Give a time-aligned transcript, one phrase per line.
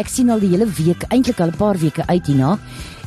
[0.00, 2.58] Ek sien al die hele week, eintlik al 'n paar weke uit hierna.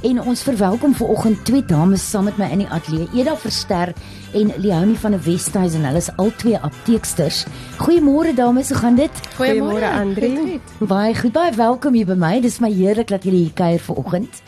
[0.04, 3.08] En ons verwelkom ver oggend twee dames saam met my in die ateljee.
[3.14, 3.94] Eda Verster
[4.34, 5.86] en Leonie van der Westhuizen.
[5.86, 7.46] Hulle is albei apteeksters.
[7.78, 9.12] Goeiemôre dames, hoe gaan dit?
[9.38, 10.60] Goeiemôre Andri.
[10.80, 12.42] Baie goed, baie welkom hier by my.
[12.42, 14.42] Dis my heerlik dat julle hier kuier ver oggend.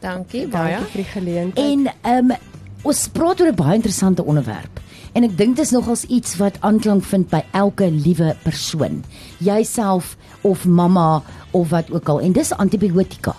[0.00, 1.66] Dankie baie vir die geleentheid.
[1.66, 2.36] En ehm um,
[2.82, 4.80] ons praat oor 'n baie interessante onderwerp.
[5.12, 9.04] En ek dink dit is nogals iets wat aanklank vind by elke liewe persoon.
[9.38, 12.20] Jouself of mamma of wat ook al.
[12.20, 13.34] En dis antibiotika.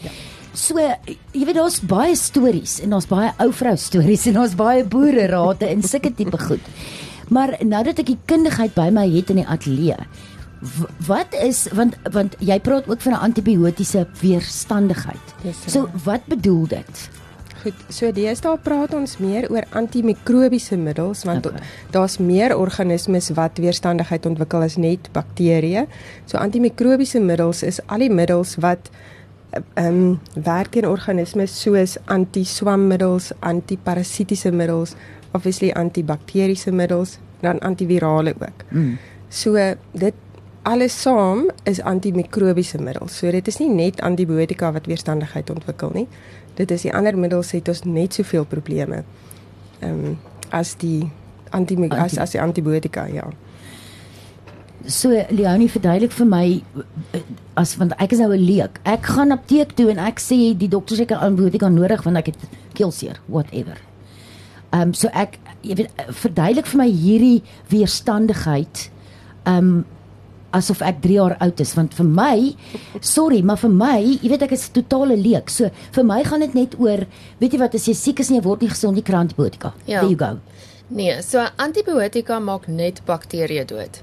[0.00, 0.10] Ja.
[0.52, 0.78] So,
[1.32, 5.26] jy weet daar's baie stories en daar's baie ou vrou stories en daar's baie boere
[5.26, 6.62] rade en sulke tipe goed.
[7.28, 9.98] Maar nou dat ek die kundigheid by my het in die ateljee,
[11.06, 15.26] wat is want want jy praat ook van 'n antibiotiese weerstandigheid.
[15.66, 17.08] So wat bedoel dit?
[17.60, 21.60] Goed, so deesdae praat ons meer oor antimikrobiese middels want okay.
[21.92, 25.84] daar's meer organismes wat weerstandigheid ontwikkel as net bakterieë.
[26.24, 28.88] So antimikrobiese middels is al die middels wat
[29.50, 34.94] ehm um, werk in organismes soos antiswammiddels, antiparasitiese middels,
[35.34, 38.64] obviously antibakteriese middels, dan antivirale ook.
[38.70, 38.98] Mm.
[39.28, 40.14] So dit
[40.62, 43.18] alles saam is antimikrobiese middels.
[43.18, 46.06] So dit is nie net antibiotika wat weerstandigheid ontwikkel nie
[46.60, 49.04] dit is die ander middels het ons net soveel probleme.
[49.80, 50.18] Ehm um,
[50.50, 51.06] as die
[51.54, 53.28] anti as as die antibiotika ja.
[54.86, 56.46] So Leonie verduidelik vir my
[57.60, 58.80] as want ek is nou 'n leek.
[58.82, 62.16] Ek gaan apteek toe en ek sê die dokter sê ek het antibiotika nodig want
[62.16, 62.36] ek het
[62.74, 63.78] keelseer, whatever.
[64.72, 68.90] Ehm um, so ek jy weet verduidelik vir my hierdie weerstandigheid
[69.44, 69.84] ehm um,
[70.56, 72.38] asof ek 3 jaar oud is want vir my
[73.00, 75.50] sorry maar vir my jy weet ek is totale leek.
[75.50, 77.06] So vir my gaan dit net oor
[77.40, 79.72] weet jy wat as jy siek is en jy word nie gesond jy kry antibiotika
[79.86, 80.00] ja.
[80.00, 80.38] there you go.
[80.90, 84.02] Nee so antibiotika maak net bakterieë dood.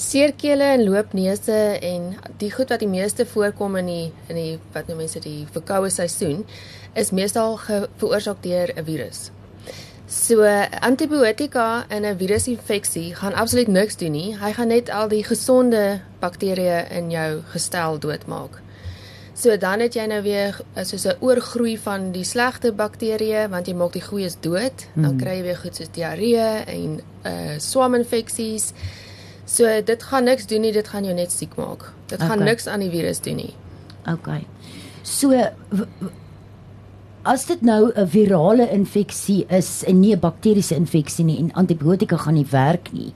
[0.00, 4.88] Seerkele en loopneuse en die goed wat die meeste voorkom in die in die wat
[4.88, 6.46] nou mense die verkoue seisoen
[6.98, 9.30] is meestal veroorsaak deur 'n virus
[10.10, 10.42] So
[10.80, 14.36] antibiotika in 'n virusinfeksie gaan absoluut niks doen nie.
[14.36, 18.60] Hy gaan net al die gesonde bakterieë in jou gestel doodmaak.
[19.34, 23.74] So dan het jy nou weer soos 'n oorgroei van die slegte bakterieë want jy
[23.74, 24.86] maak die goeies dood.
[24.94, 25.02] Hmm.
[25.02, 28.72] Dan kry jy weer goed soos diarree en uh swaminfeksies.
[29.44, 31.92] So dit gaan niks doen nie, dit gaan jou net siek maak.
[32.06, 32.28] Dit okay.
[32.28, 33.54] gaan niks aan die virus doen nie.
[34.06, 34.28] OK.
[35.02, 35.30] So
[37.30, 42.16] as dit nou 'n virale infeksie is en nie 'n bakteriese infeksie nie en antibiotika
[42.16, 43.12] gaan nie werk nie.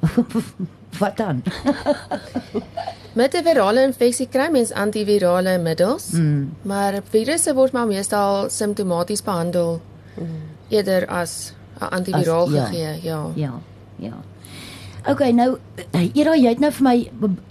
[1.00, 1.42] Wat dan?
[3.20, 6.52] Met 'n virale infeksie kry mens antivirale middels, mm.
[6.62, 9.80] maar virusse word maar meestal simptomaties behandel
[10.14, 10.26] mm.
[10.68, 13.30] eerder as 'n antiviraal as, ja, gegee, ja.
[13.34, 13.52] Ja.
[13.96, 14.16] Ja.
[15.08, 15.58] OK, nou
[16.18, 16.96] Era, jy het nou vir my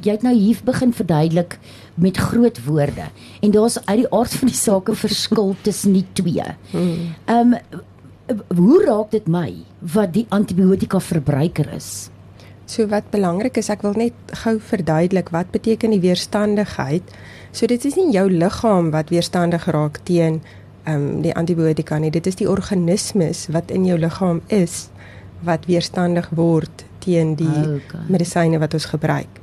[0.02, 1.60] jy het nou hier begin verduidelik
[2.02, 3.10] met groot woorde
[3.42, 6.46] en daar's uit die aard van die saak 'n verskil tussen die twee.
[7.26, 7.58] Ehm um,
[8.56, 12.10] hoe raak dit my wat die antibiotika verbruiker is?
[12.66, 17.02] So wat belangrik is, ek wil net gou verduidelik wat beteken die weerstandigheid.
[17.52, 20.42] So dit is nie jou liggaam wat weerstandig raak teen
[20.84, 22.12] ehm um, die antibiotika nie.
[22.12, 24.90] Dit is die organismes wat in jou liggaam is
[25.44, 28.06] wat weerstandig word teen die okay.
[28.08, 29.42] medisyne wat ons gebruik.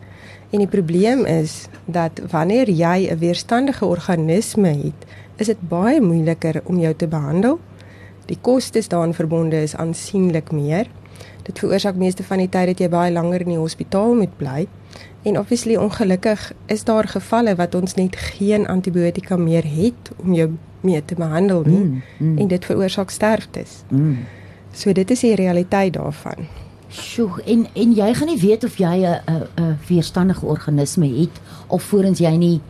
[0.51, 5.01] En die probleem is dat wanneer jy 'n weerstandige organisme het,
[5.37, 7.61] is dit baie moeiliker om jou te behandel.
[8.27, 10.87] Die kostes daaraan verbonde is aansienlik meer.
[11.43, 14.67] Dit veroorsaak meeste van die tyd dat jy baie langer in die hospitaal moet bly.
[15.23, 20.51] En obviously ongelukkig is daar gevalle wat ons net geen antibiotika meer het om jou
[20.81, 22.39] mee te behandel nie mm, mm.
[22.39, 23.83] en dit veroorsaak sterftes.
[23.89, 24.19] Mm.
[24.73, 26.47] So dit is die realiteit daarvan.
[26.89, 31.41] Sjoe, en en jy gaan nie weet of jy 'n 'n 'n weerstandige organisme het
[31.67, 32.61] of voorens jy nie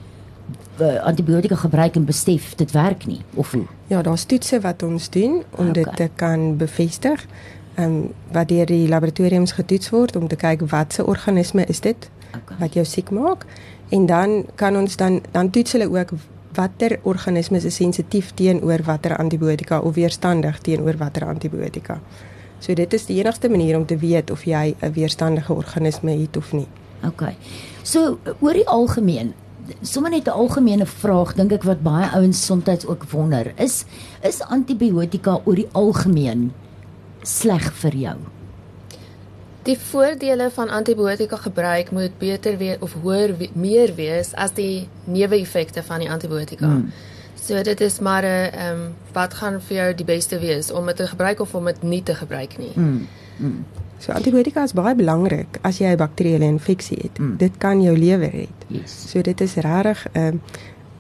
[0.81, 3.65] uh, antibiotika gebruik en besef dit werk nie of hoe?
[3.87, 5.73] Ja, daar's toetse wat ons doen om okay.
[5.73, 7.27] dit te kan bevestig.
[7.75, 12.11] Ehm um, wat deur die laboratoriums getoets word om te kyk watse organisme is dit
[12.35, 12.57] okay.
[12.59, 13.47] wat jou siek maak
[13.89, 16.11] en dan kan ons dan dan toets hulle ook
[16.55, 22.01] watter organismes is sensitief teenoor watter antibiotika of weerstandig teenoor watter antibiotika.
[22.67, 26.37] So dit is die enigste manier om te weet of jy 'n weerstandige organisme het
[26.37, 26.67] of nie.
[27.07, 27.23] OK.
[27.83, 29.35] So oor die algemeen,
[29.83, 33.85] sommer net 'n algemene vraag dink ek wat baie ouens soms ook wonder, is
[34.23, 36.53] is antibiotika oor die algemeen
[37.23, 38.17] sleg vir jou?
[39.63, 45.83] Die voordele van antibiotika gebruik moet beter wees of hoër meer wees as die neeweffekte
[45.83, 46.67] van die antibiotika.
[46.67, 46.93] Hmm.
[47.47, 50.87] So dit is maar 'n ehm um, wat gaan vir jou die beste wees om
[50.87, 52.73] dit te gebruik of om dit nie te gebruik nie.
[52.75, 53.07] Mm.
[53.37, 53.65] mm.
[53.99, 57.19] So antibiotika is baie belangrik as jy 'n bakterieële infeksie het.
[57.19, 57.37] Mm.
[57.37, 58.59] Dit kan jou lewer red.
[58.67, 59.11] Yes.
[59.11, 60.41] So dit is regtig ehm um,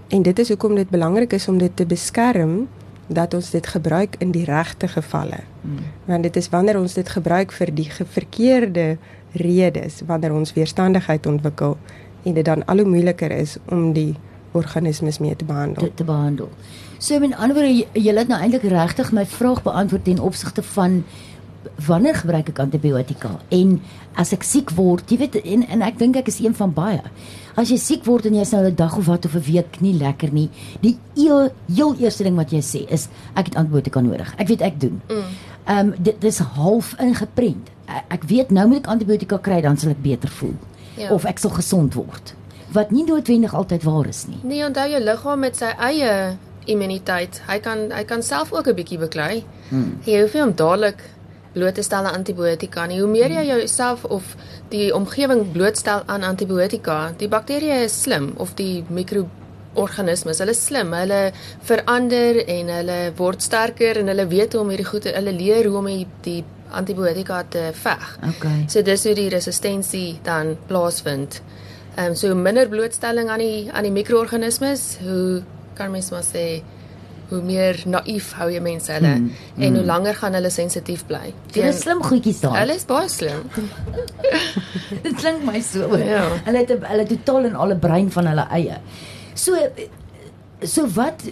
[0.09, 2.69] en dit is hoekom dit belangrik is om dit te beskerm
[3.07, 5.41] dat ons dit gebruik in die regte gevalle.
[5.61, 5.79] Mm.
[6.05, 8.97] Want dit is wanneer ons dit gebruik vir die verkeerde
[9.33, 11.77] redes wanneer ons weerstandigheid ontwikkel
[12.23, 14.15] en dit dan al hoe moeiliker is om die
[14.53, 15.83] organismes mee te behandel.
[15.83, 16.51] te, te behandel.
[16.99, 20.63] So met ander woorde jy, jy het nou eintlik regtig my vraag beantwoord ten opsigte
[20.63, 21.05] van
[21.87, 23.81] wanneer gebruik ek antibiotika en
[24.17, 27.03] as ek siek word, jy weet en, en ek dink ek is een van baie.
[27.57, 29.95] As jy siek word en jy's nou 'n dag of wat of 'n week nie
[29.95, 30.49] lekker nie,
[30.81, 34.35] die heel, heel eerste ding wat jy sê is ek het antibiotika nodig.
[34.39, 35.03] Ek weet ek doen.
[35.67, 37.69] Ehm um, dit dis half ingeprent.
[37.87, 40.55] Ek, ek weet nou moet ek antibiotika kry dan sal ek beter voel.
[40.97, 41.13] Ja.
[41.13, 42.35] Of ek sal gesond word.
[42.73, 44.41] Wat nie noodwendig altyd waar is nie.
[44.43, 46.37] Nee, onthou jou liggaam met sy eie
[46.67, 47.43] immuniteit.
[47.47, 49.45] Hy kan hy kan self ook 'n bietjie beklei.
[49.69, 49.99] Hmm.
[50.05, 51.03] Jy hoef nie om dadelik
[51.57, 53.01] bloot te stel aan antibiotika nie.
[53.01, 54.37] Hoe meer jy jouself of
[54.69, 60.93] die omgewing blootstel aan antibiotika, die bakterieë is slim of die mikroorganismes, hulle is slim.
[60.93, 65.71] Hulle verander en hulle word sterker en hulle weet hoe om hierdie goede, hulle leer
[65.71, 66.45] hoe om die, die
[66.77, 68.19] antibiotika te veg.
[68.35, 68.65] Okay.
[68.69, 71.41] So dis hoe die resistensie dan plaasvind.
[71.97, 75.43] Ehm um, so minder blootstelling aan die aan die mikroorganismes, hoe
[75.75, 76.63] kan mens maar sê
[77.31, 79.63] hoe meer naïef hou jy mense hulle mm, mm.
[79.67, 81.33] en hoe langer gaan hulle sensitief bly.
[81.51, 82.59] Dit is slim goedjies daar.
[82.61, 83.43] Hulle is baie slim.
[85.05, 85.89] Dit klink my so.
[85.99, 86.23] Ja.
[86.47, 88.79] Hulle het hulle totaal en alle brein van hulle eie.
[89.35, 89.59] So
[90.63, 91.27] so wat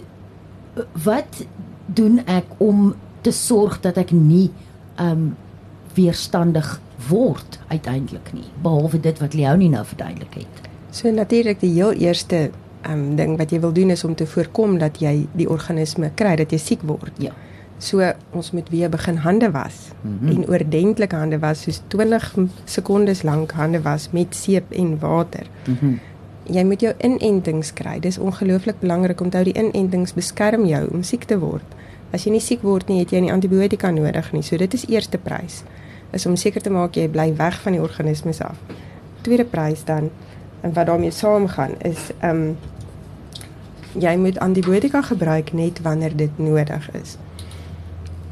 [1.05, 1.41] wat
[1.85, 2.89] doen ek om
[3.23, 4.49] te sorg dat ek nie
[4.97, 5.33] ehm um,
[5.95, 6.67] weerstandig
[7.09, 10.69] word uiteindelik nie behalwe dit wat Leonie nou verduidelik het.
[10.95, 12.49] So natuurlik die heel eerste
[12.87, 16.35] um, ding wat jy wil doen is om te voorkom dat jy die organisme kry
[16.39, 17.11] dat jy siek word.
[17.19, 17.33] Ja.
[17.83, 20.17] So ons moet weer begin hande was mm.
[20.19, 20.29] -hmm.
[20.29, 22.33] en oordentlik hande was soos 20
[22.65, 25.47] sekondes lank hande was met seep en water.
[25.67, 25.99] Mm
[26.45, 27.99] Jy moet jou inentings kry.
[27.99, 31.65] Dis ongelooflik belangrik om te hou die inentings beskerm jou om siek te word.
[32.13, 34.43] As jy nie siek word nie, het jy nie antibiotika nodig nie.
[34.43, 35.63] So dit is eerste prys.
[36.11, 38.57] Is om seker te maak jy bly weg van die organismes af.
[39.21, 40.09] Tweede prys dan
[40.61, 42.57] en wat daarmee saamgaan is ehm um,
[43.95, 47.17] jy moet antibiotika gebruik net wanneer dit nodig is.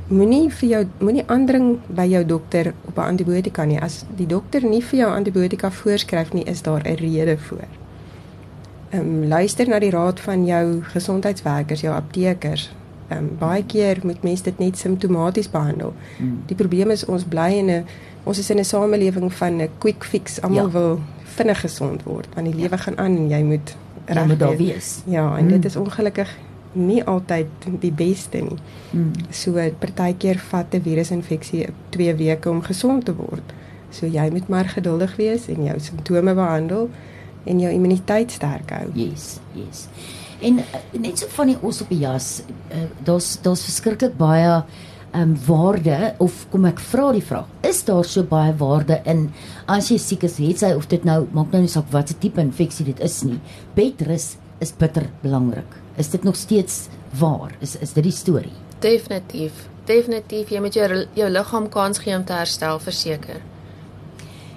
[0.07, 3.79] Moenie vir jou moenie aandring by jou dokter op 'n antibiotika nie.
[3.81, 7.67] As die dokter nie vir jou antibiotika voorskryf nie, is daar 'n rede voor.
[8.89, 12.71] Ehm um, luister na die raad van jou gesondheidswerkers, jou aptekers.
[13.15, 15.93] Ehm um, baie keer moet mense dit net simptomaties behandel.
[16.19, 16.39] Mm.
[16.47, 17.85] Die probleem is ons bly in 'n
[18.23, 20.41] ons is in 'n samelewing van 'n quick fix.
[20.41, 20.63] Almal Ja.
[20.63, 20.69] ja.
[20.79, 23.75] wil vinnig gesond word want die lewe gaan aan en jy moet
[24.05, 24.67] reg moet daar wees.
[24.67, 25.01] wees.
[25.05, 25.49] Ja, en Mm.
[25.49, 26.37] dit is ongelukkig
[26.73, 27.47] nie altyd
[27.79, 28.57] die beste nie.
[28.91, 29.11] Mm.
[29.29, 33.53] So partykeer vat 'n virusinfeksie 2 weke om gesond te word.
[33.89, 36.89] So jy moet maar geduldig wees en jou simptome behandel
[37.45, 38.89] en jou immuniteit sterk hou.
[38.93, 39.87] Yes, yes.
[40.43, 44.63] En uh, net so van die os op die jas, uh, daar's daar's verskriklik baie
[45.13, 49.27] ehm um, waarde of kom ek vra die vraag, is daar so baie waarde in
[49.69, 52.17] as jy siek is, het sy of dit nou maak nou nie saak wat se
[52.17, 53.37] tipe infeksie dit is nie.
[53.77, 55.77] Bedrus is bitter belangrik.
[56.01, 56.87] Is dit nog steeds
[57.19, 57.53] waar?
[57.61, 58.57] Is is dit die storie?
[58.81, 59.67] Definitief.
[59.85, 63.43] Definitief jy moet jou jou liggaam kans gee om te herstel, verseker.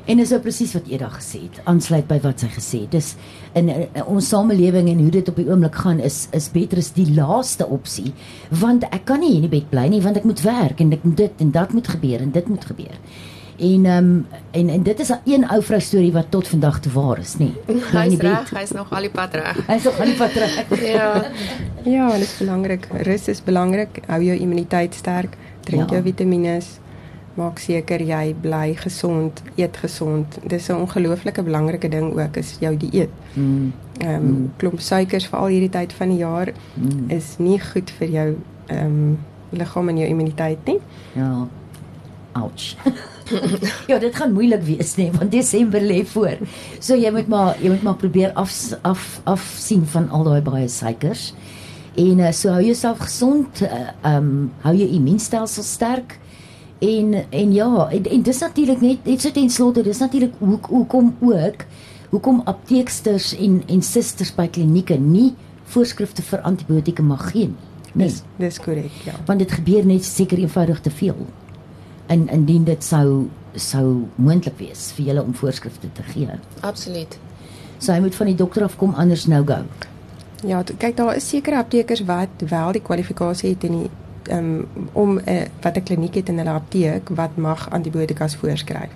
[0.06, 2.90] En dis nou presies wat Eda gesê het, aansluit by wat sy gesê het.
[2.92, 3.16] Dis
[3.58, 6.78] in, in, in ons samelewing en hoe dit op die oomblik gaan is is beter
[6.78, 8.12] is die laaste opsie
[8.50, 10.92] want ek kan nie hier in die bed bly nie want ek moet werk en
[10.92, 12.94] ek moet dit en dat moet gebeur en dit moet gebeur.
[13.58, 16.80] En ehm um, en en dit is 'n een ou vrou storie wat tot vandag
[16.80, 17.50] toe waar is, nê.
[17.66, 18.30] Hy's die bed.
[18.30, 19.66] reg, hy's nog al die pad reg.
[19.66, 20.64] Hy's nog aan die pad terug.
[20.94, 21.24] Ja.
[21.84, 22.88] Ja, dit is belangrik.
[23.02, 24.02] Rus is belangrik.
[24.06, 25.36] Hou jou immuniteit sterk.
[25.64, 25.96] Drink Ja.
[25.96, 26.60] jou vitamiene.
[27.36, 30.38] Maak seker jy bly gesond, eet gesond.
[30.48, 33.10] Dis 'n ongelooflike belangrike ding ook is jou dieet.
[33.34, 37.90] Mm, Ehm um, klomp suikers veral hierdie tyd van die jaar mm, is nie goed
[37.98, 39.18] vir jou ehm um,
[39.50, 40.80] liggaam en jou immuniteit nie.
[41.14, 41.46] ja.
[42.36, 42.76] Ouch.
[43.90, 46.38] ja, dit gaan moeilik wees nê, want Desember lê voor.
[46.78, 48.52] So jy moet maar jy moet maar probeer af
[48.82, 51.32] af af sien van al daai baie suikers.
[51.96, 56.18] En uh, so hou jouself gesond, uh, um hou jou immuunstelsel sterk.
[56.78, 60.58] En en ja, en, en dis natuurlik net net so ten slotte, dis natuurlik hoe
[60.68, 61.64] hoekom ook
[62.10, 65.34] hoekom apteeksters en en susters by klinieke nie
[65.72, 67.72] voorskrifte vir antibiotika mag gee nie.
[67.96, 69.14] Nee, Dis dis korrek, ja.
[69.26, 71.26] want dit gebeur net seker eenvoudig te veel.
[72.12, 76.28] En indien dit sou sou moontlik wees vir julle om voorskrifte te gee.
[76.60, 77.18] Absoluut.
[77.78, 79.62] So hy moet van die dokter af kom anders nou go.
[80.44, 83.90] Ja, kyk daar is sekere aptekers wat wel die kwalifikasie het en die
[84.30, 88.92] um, om 'n uh, wat 'n kliniek het in hulle apteek wat mag antibiotikas voorskryf.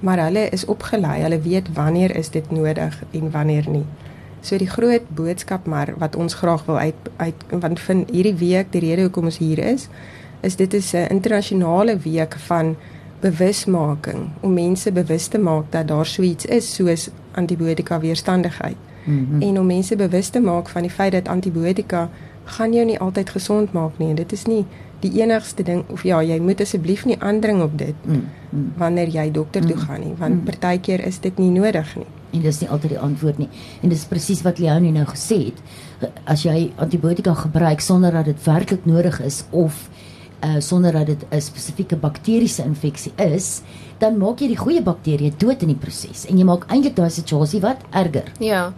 [0.00, 3.84] Maar hulle is opgelei, hulle weet wanneer is dit nodig en wanneer nie.
[4.40, 8.66] So die groot boodskap maar wat ons graag wil uit uit want vind hierdie week
[8.70, 9.88] die rede hoekom ons hier is
[10.40, 12.76] is dit is 'n internasionale week van
[13.20, 18.76] bewusmaking om mense bewus te maak dat daar so iets is soos antibiotika weerstandigheid.
[19.04, 19.42] Mm -hmm.
[19.42, 22.08] En om mense bewus te maak van die feit dat antibiotika
[22.44, 24.64] gaan jou nie altyd gesond maak nie en dit is nie
[25.04, 28.72] die enigste ding of ja, jy moet asseblief nie aandring op dit mm -hmm.
[28.76, 29.86] wanneer jy dokter toe mm.
[29.86, 30.44] gaan nie want mm.
[30.44, 32.06] partykeer is dit nie nodig nie.
[32.32, 33.48] En dis nie altyd die antwoord nie.
[33.82, 35.60] En dis presies wat Leonie nou gesê het.
[36.24, 39.88] As jy antibiotika gebruik sonder dat dit werklik nodig is of
[40.44, 43.62] uh, sonder dat dit 'n spesifieke bakteriese infeksie is,
[43.98, 47.10] dan maak jy die goeie bakterieë dood in die proses en jy maak eintlik daai
[47.10, 48.32] situasie wat erger.
[48.38, 48.72] Ja.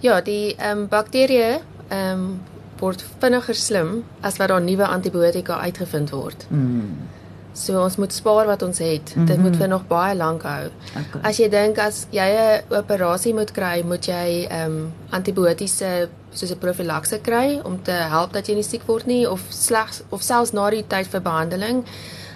[0.00, 2.40] Ja, die ehm um, bakterieë ehm um,
[2.80, 6.46] word vinniger slim as wat daar nuwe antibiotika uitgevind word.
[6.48, 7.08] Mm.
[7.56, 9.12] So ons moet spaar wat ons het.
[9.14, 9.26] Mm -hmm.
[9.26, 9.58] Dit moet mhm.
[9.58, 10.68] vir nog baie lank hou.
[10.90, 11.20] Okay.
[11.22, 16.50] As jy dink as jy 'n operasie moet kry, moet jy ehm um, antibiotiese soos
[16.50, 20.22] 'n profilakse kry om te help dat jy nie siek word nie of slegs of
[20.22, 21.84] selfs na die tyd vir behandeling.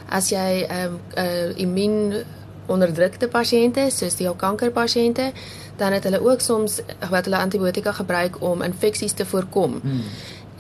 [0.09, 2.25] As jy ehm um, 'n uh, immuun
[2.71, 5.31] onderdrukte pasiënte, soos die kankerpasiënte,
[5.81, 9.81] dan het hulle ook soms wat hulle antibiotika gebruik om infeksies te voorkom.
[9.83, 10.05] Mm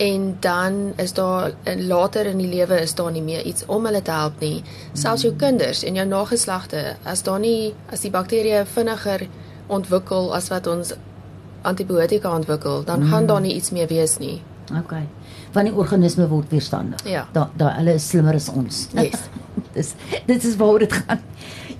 [0.00, 4.02] en dan is daar later in die lewe is daar nie meer iets om hulle
[4.02, 4.62] te help nie.
[4.92, 9.26] Selfs jou kinders en jou nageslagte, as daar nie as die bakterieë vinniger
[9.68, 10.94] ontwikkel as wat ons
[11.68, 14.38] antibiotika ontwikkel, dan gaan daar nie iets meer wees nie.
[14.78, 14.94] OK.
[15.52, 17.04] Want die organisme word weerstandig.
[17.04, 17.26] Ja.
[17.32, 18.86] Daar daar hulle is slimmer as ons.
[18.96, 19.28] Yes.
[19.76, 19.92] dis
[20.26, 21.20] dit is waar dit gaan.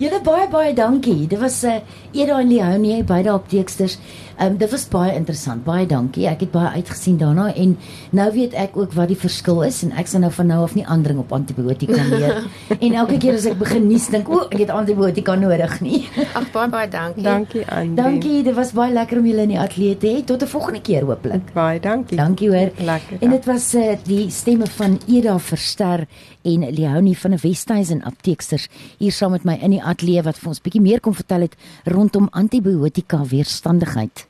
[0.00, 1.26] Julle baie baie dankie.
[1.28, 3.98] Dit was 'n uh, Eda en Leonie by die apteeksters.
[4.38, 5.64] Ehm um, dit was baie interessant.
[5.64, 6.26] Baie dankie.
[6.26, 7.76] Ek het baie uitgesien daarna en
[8.10, 10.74] nou weet ek ook wat die verskil is en ek sal nou van nou af
[10.74, 12.48] nie aandring op antibiotika meer.
[12.84, 16.08] en elke keer as ek begin nies dink, o, ek het antibiotika nodig nie.
[16.32, 17.24] Ag baie baie dankie.
[17.24, 17.94] Dankie aan.
[17.94, 18.42] Dankie.
[18.42, 20.24] Dit was baie lekker om julle in die ateljee te hê.
[20.24, 21.52] Tot 'n volgende keer hooplik.
[21.52, 22.16] Baie dankie.
[22.16, 22.72] Dankie hoor.
[22.80, 23.20] Lekker.
[23.20, 26.06] En dit was uh, die stemme van Eda Verster
[26.42, 30.52] en Leonie van 'n Westhuizen apteeksters hier saam met my in die ateljee wat vir
[30.54, 34.29] ons bietjie meer kom vertel het rondom antibiotika weerstandigheid.